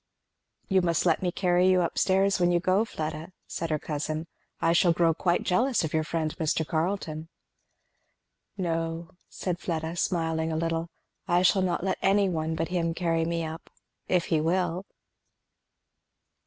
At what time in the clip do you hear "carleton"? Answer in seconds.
6.67-7.29